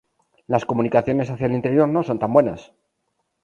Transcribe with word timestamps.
Las 0.47 0.65
comunicaciones 0.65 1.29
hacia 1.29 1.45
el 1.45 1.53
interior 1.53 1.87
no 1.87 2.01
son 2.01 2.17
tan 2.17 2.33
buenas. 2.33 2.73